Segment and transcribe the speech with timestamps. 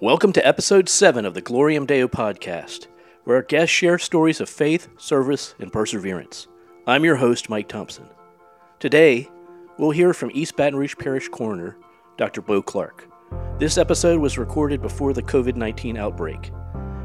[0.00, 2.86] Welcome to episode 7 of the Gloriam Deo podcast,
[3.24, 6.46] where our guests share stories of faith, service, and perseverance.
[6.86, 8.06] I'm your host, Mike Thompson.
[8.78, 9.28] Today,
[9.76, 11.76] we'll hear from East Baton Rouge Parish Coroner,
[12.16, 12.40] Dr.
[12.40, 13.10] Beau Clark.
[13.58, 16.52] This episode was recorded before the COVID 19 outbreak,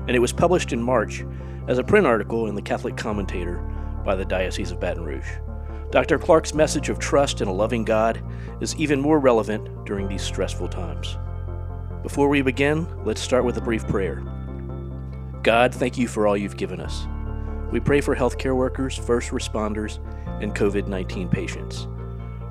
[0.07, 1.25] and it was published in March
[1.67, 3.57] as a print article in the Catholic Commentator
[4.05, 5.31] by the Diocese of Baton Rouge.
[5.89, 6.19] Dr.
[6.19, 8.23] Clark's message of trust in a loving God
[8.61, 11.17] is even more relevant during these stressful times.
[12.04, 14.21] Before we begin, let's start with a brief prayer.
[15.41, 17.07] God, thank you for all you've given us.
[17.71, 19.99] We pray for healthcare workers, first responders,
[20.43, 21.88] and COVID 19 patients.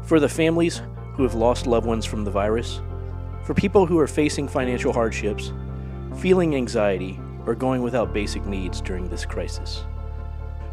[0.04, 0.80] For the families
[1.14, 2.80] who have lost loved ones from the virus,
[3.44, 5.52] for people who are facing financial hardships,
[6.16, 9.84] feeling anxiety, or going without basic needs during this crisis.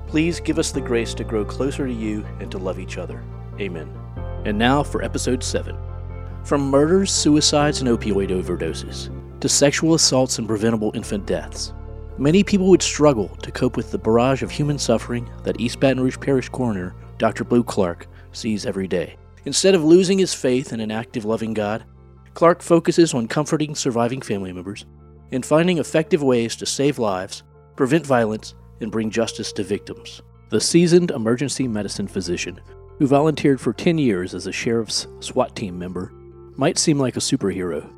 [0.07, 3.21] Please give us the grace to grow closer to you and to love each other.
[3.59, 3.93] Amen.
[4.45, 5.75] And now for episode 7.
[6.49, 11.73] From murders, suicides, and opioid overdoses, to sexual assaults and preventable infant deaths,
[12.17, 16.01] many people would struggle to cope with the barrage of human suffering that East Baton
[16.01, 17.43] Rouge Parish Coroner Dr.
[17.43, 19.15] Beau Clark sees every day.
[19.45, 21.85] Instead of losing his faith in an active, loving God,
[22.33, 24.87] Clark focuses on comforting surviving family members
[25.31, 27.43] and finding effective ways to save lives,
[27.75, 30.23] prevent violence, and bring justice to victims.
[30.49, 32.59] The seasoned emergency medicine physician,
[32.97, 36.11] who volunteered for 10 years as a sheriff's SWAT team member,
[36.59, 37.89] might seem like a superhero,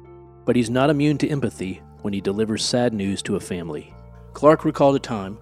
[0.45, 3.91] but he's not immune to empathy when he delivers sad news to a family.
[4.33, 5.39] Clark recalled a time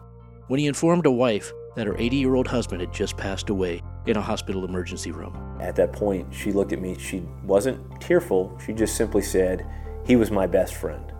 [0.47, 3.83] when he informed a wife that her 80 year old husband had just passed away
[4.05, 5.35] in a hospital emergency room.
[5.59, 6.97] At that point, she looked at me.
[6.97, 8.57] She wasn't tearful.
[8.65, 9.67] She just simply said,
[10.05, 11.11] He was my best friend.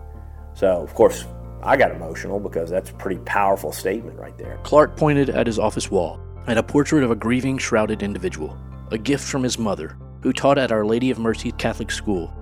[0.54, 1.26] So, of course,
[1.62, 4.58] I got emotional because that's a pretty powerful statement right there.
[4.62, 8.58] Clark pointed at his office wall at a portrait of a grieving, shrouded individual,
[8.90, 12.34] a gift from his mother, who taught at Our Lady of Mercy Catholic School,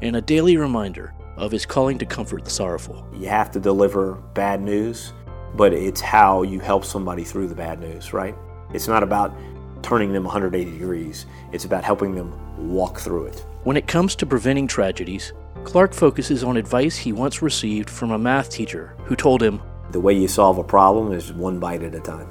[0.00, 3.06] and a daily reminder of his calling to comfort the sorrowful.
[3.14, 5.12] You have to deliver bad news,
[5.54, 8.34] but it's how you help somebody through the bad news, right?
[8.72, 9.34] It's not about
[9.82, 12.34] turning them 180 degrees, it's about helping them
[12.70, 13.44] walk through it.
[13.64, 15.32] When it comes to preventing tragedies,
[15.64, 19.60] Clark focuses on advice he once received from a math teacher who told him
[19.90, 22.28] The way you solve a problem is one bite at a time.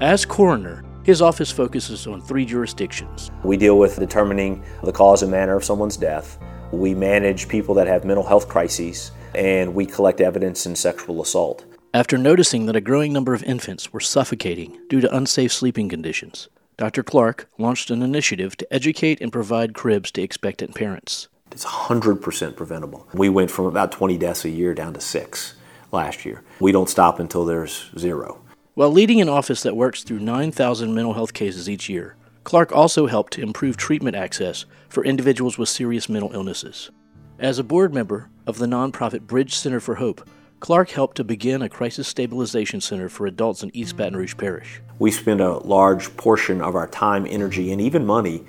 [0.00, 3.30] As coroner, his office focuses on three jurisdictions.
[3.44, 6.36] We deal with determining the cause and manner of someone's death.
[6.72, 11.64] We manage people that have mental health crises, and we collect evidence in sexual assault.
[11.94, 16.48] After noticing that a growing number of infants were suffocating due to unsafe sleeping conditions,
[16.76, 17.04] Dr.
[17.04, 21.28] Clark launched an initiative to educate and provide cribs to expectant parents.
[21.52, 23.06] It's 100% preventable.
[23.14, 25.54] We went from about 20 deaths a year down to six
[25.92, 26.42] last year.
[26.58, 28.40] We don't stop until there's zero.
[28.76, 32.14] While leading an office that works through 9,000 mental health cases each year,
[32.44, 36.90] Clark also helped to improve treatment access for individuals with serious mental illnesses.
[37.38, 40.28] As a board member of the nonprofit Bridge Center for Hope,
[40.60, 44.82] Clark helped to begin a crisis stabilization center for adults in East Baton Rouge Parish.
[44.98, 48.44] We spend a large portion of our time, energy, and even money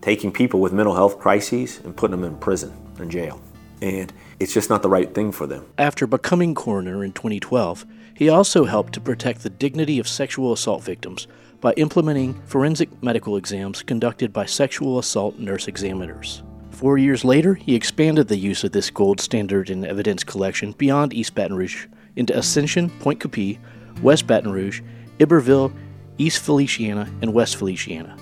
[0.00, 3.40] taking people with mental health crises and putting them in prison and jail.
[3.80, 5.66] And it's just not the right thing for them.
[5.78, 10.82] After becoming coroner in 2012, he also helped to protect the dignity of sexual assault
[10.82, 11.26] victims
[11.60, 16.42] by implementing forensic medical exams conducted by sexual assault nurse examiners.
[16.70, 21.12] Four years later, he expanded the use of this gold standard in evidence collection beyond
[21.12, 23.58] East Baton Rouge into Ascension, Pointe Coupee,
[24.02, 24.80] West Baton Rouge,
[25.18, 25.72] Iberville,
[26.18, 28.16] East Feliciana, and West Feliciana.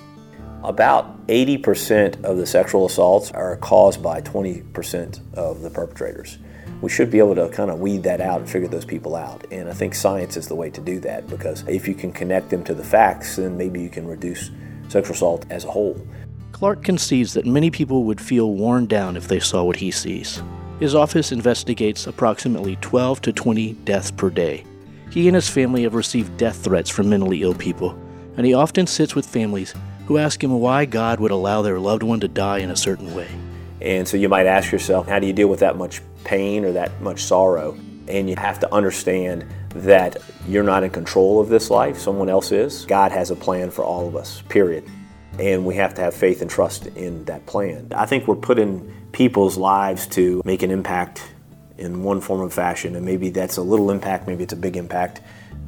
[0.63, 6.37] About 80% of the sexual assaults are caused by 20% of the perpetrators
[6.81, 9.45] we should be able to kind of weed that out and figure those people out.
[9.51, 12.49] And I think science is the way to do that because if you can connect
[12.49, 14.51] them to the facts, then maybe you can reduce
[14.87, 15.99] sexual assault as a whole.
[16.51, 20.41] Clark concedes that many people would feel worn down if they saw what he sees.
[20.79, 24.63] His office investigates approximately 12 to 20 deaths per day.
[25.09, 27.97] He and his family have received death threats from mentally ill people,
[28.37, 29.73] and he often sits with families
[30.07, 33.13] who ask him why God would allow their loved one to die in a certain
[33.13, 33.27] way.
[33.81, 36.71] And so you might ask yourself, how do you deal with that much pain or
[36.71, 37.77] that much sorrow?
[38.07, 39.45] And you have to understand
[39.75, 40.17] that
[40.47, 42.85] you're not in control of this life, someone else is.
[42.85, 44.89] God has a plan for all of us, period.
[45.39, 47.89] And we have to have faith and trust in that plan.
[47.93, 51.21] I think we're putting people's lives to make an impact
[51.77, 54.77] in one form of fashion, and maybe that's a little impact, maybe it's a big
[54.77, 55.21] impact,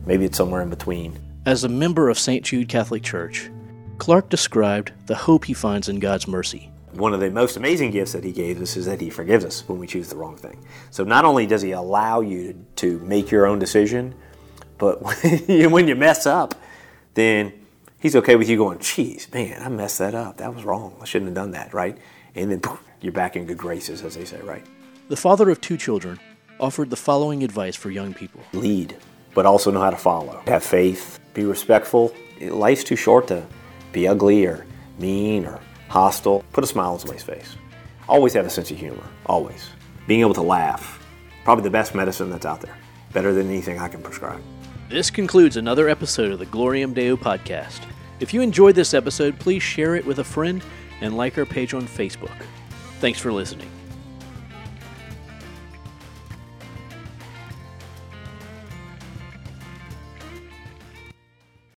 [0.06, 1.20] maybe it's somewhere in between.
[1.46, 2.44] As a member of St.
[2.44, 3.52] Jude Catholic Church,
[4.00, 8.14] Clark described the hope he finds in God's mercy one of the most amazing gifts
[8.14, 10.58] that he gave us is that he forgives us when we choose the wrong thing.
[10.92, 14.16] So not only does he allow you to make your own decision,
[14.78, 15.02] but
[15.48, 16.56] when you mess up,
[17.14, 17.54] then
[18.00, 20.38] he's okay with you going, geez, man, I messed that up.
[20.38, 20.96] That was wrong.
[21.02, 21.98] I shouldn't have done that, right?
[22.36, 24.66] And then poof, you're back in good graces, as they say, right?
[25.10, 26.20] The father of two children,
[26.60, 28.98] offered the following advice for young people Lead,
[29.34, 30.44] but also know how to follow.
[30.48, 32.14] Have faith, be respectful.
[32.42, 33.46] Life's too short to
[33.92, 34.66] be ugly or
[34.98, 36.44] mean or hostile.
[36.54, 37.56] Put a smile on somebody's face.
[38.08, 39.70] Always have a sense of humor, always.
[40.08, 41.06] Being able to laugh,
[41.44, 42.78] probably the best medicine that's out there.
[43.14, 44.42] Better than anything I can prescribe.
[44.90, 47.82] This concludes another episode of the Gloriam Deo podcast.
[48.20, 50.64] If you enjoyed this episode, please share it with a friend
[51.02, 52.44] and like our page on Facebook.
[53.00, 53.70] Thanks for listening.